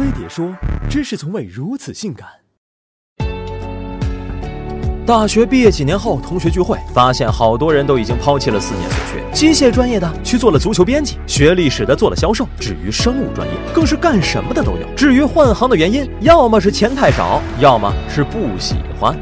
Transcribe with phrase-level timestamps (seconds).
[0.00, 0.50] 飞碟说，
[0.88, 2.26] 知识从未如此性感。
[5.04, 9.22] 大学毕业几年后，同学聚会，发现好多人都已经抛弃了四年所学。
[9.34, 14.86] 机械专业的去做了足球编辑，学历史的做了销售，至于生物专业，更是干什么的都有。
[14.96, 19.14] 至于换行的原因，要么是钱太少，要么是不喜欢。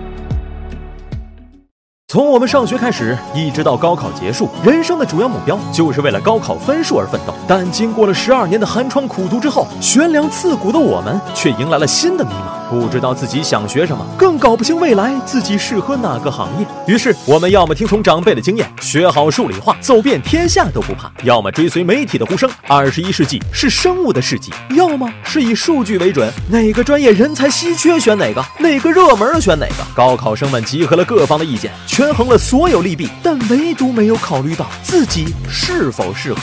[2.11, 7.35] 从我们上学开始，一直到高考结束，人生的主要目标就是为了高考分数而奋斗。
[7.47, 12.58] 但经过了十二年的寒窗苦读之后，悬梁刺股的我们却迎来了新的迷茫。
[12.71, 16.67] 不知道自己想学什么，更搞不清未来自己适合哪个行业。
[16.87, 29.75] 于是，我们要么听从长辈的经验，学好数理化，走遍天下都不怕；要么追随媒体的呼声，二十一世纪是生物的世纪；要么是以数据为准，哪个专业人才稀缺选哪个，哪个热门选哪个。
[29.95, 36.41] 高考生们集合了各方的意见，权衡了所有利弊，但唯独没有考虑到自己是否适合。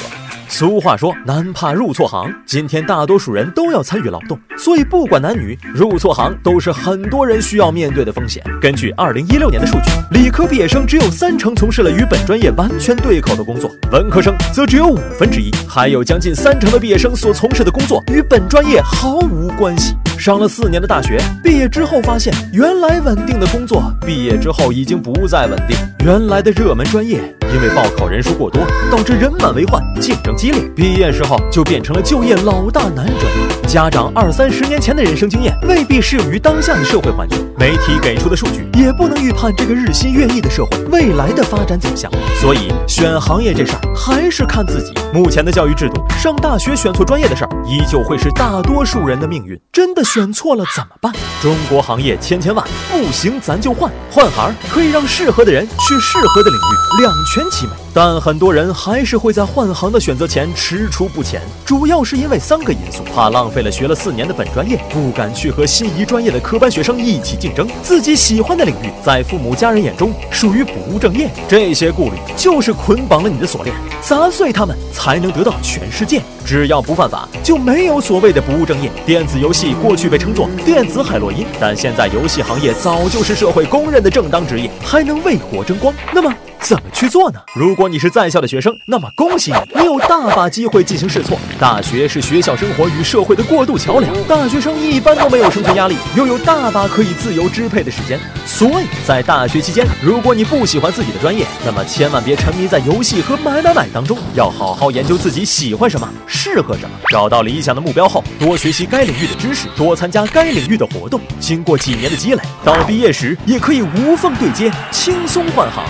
[0.48, 2.34] 俗话说，男怕入错行。
[2.46, 8.44] 今天大多数人都要参与劳动，所以不管男女，入错行都是很多人需要面对的风险。
[8.62, 19.96] 根据二零一六年的数据，理科毕业生只有三成从事了与本专业完全对口的工作，文科生则只有五分之一，还有将近三成的毕业生所从事的工作与本专业毫无关系。
[20.18, 25.78] 上了四年的大学，毕业之后发现，原来稳定的工作，毕业之后已经不再稳定。
[26.04, 27.18] 原来的热门专业，
[27.54, 33.68] 因为报考人数过多，导致人满为患，竞争激烈，毕业时候就变成了就业老大难专。
[33.68, 37.46] 家长二三十年前的人生经验，未必适用于当下的社会环境。
[37.58, 42.12] 媒体给出的数据，也不能预判这个日新月异的社会未来的发展走向。
[42.40, 44.94] 所以，选行业这事儿，还是看自己。
[45.14, 49.60] 目前的教育制度，上大学选错专业的事儿，依旧会是大多数人的命运。
[49.72, 50.05] 真的。
[50.06, 51.12] 选错了怎么办？
[51.42, 53.92] 中国行业千千万，不行咱就换。
[54.12, 57.85] 换行可以让适合的人去适合的领域，两全其美。
[57.96, 71.30] 但很多人还是会在换行的选择前踟蹰不前，主要是因为三个因素：怕浪费了学了四年的本专业，不敢去和心仪专业的科班学生一起竞争；自己喜欢的领域在父母家人眼中属于不务正业。
[71.48, 76.22] 这些顾虑就是捆绑了你的锁链，砸碎它们才能得到全世界。
[76.46, 78.92] 只要不犯法，就没有所谓的不务正业。
[79.06, 85.94] 电子游戏过去被称作电子海洛因，但现在游戏行业早就是社会公认的正当职业，还能为国争光。
[86.14, 86.34] 那么。
[86.62, 87.40] 怎么去做呢？
[87.54, 91.38] 如果你是在校的学生，那么恭喜你，你有大把机会进行试错。
[91.60, 98.20] 大学是学校生活与社会的过渡桥梁，大学生一般都没有生存压力，又有大把可以自由支配的时间。
[98.46, 106.92] 所以在大学期间，如果你不喜欢自己的专业，那么千万别沉迷在游戏和买买买当中，要好好研究自己喜欢什么，适合什么。
[107.10, 111.22] 找到理想的目标后，多学习该领域的知识，多参加该领域的活动。
[111.40, 115.84] 经过几年的积累，到毕业时也可以无缝对接，轻松换行。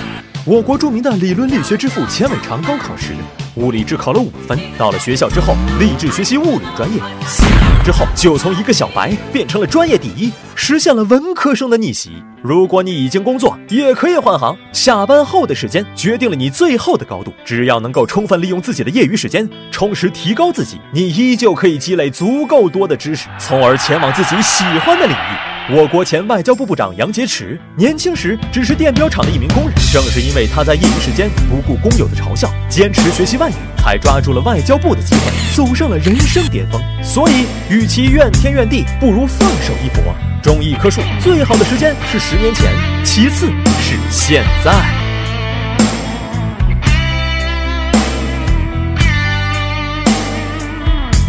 [0.48, 3.16] 我国著名的理论力学之父钱伟长高考时，
[3.56, 4.56] 物理只考了五分。
[4.78, 12.12] 到了学校之后，立志学习物理专业，四年之后就从一个小白变成了专业第一，实现了文科生的逆袭。
[12.44, 14.56] 如果你已经工作，也可以换行。
[14.72, 17.34] 下班后的时间决定了你最后的高度。
[17.44, 25.55] 只要能够充分利用自己的业余时间，充实提高自己，你依旧可以积累足够多的知识，从而前往自己喜欢的领域。
[25.68, 35.22] 我国前外交部部长杨洁篪年轻时只是电表厂的一名工人，正是因为他在业余时间不顾工友的嘲笑，坚持学习外语，才抓住了外交部的机会，
[35.56, 36.80] 走上了人生巅峰。
[37.04, 40.04] 所以，与其怨天怨地，不如放手一搏。
[40.44, 42.72] 种一棵树最好的时间是十年前，
[43.04, 43.48] 其次
[43.82, 44.95] 是现在。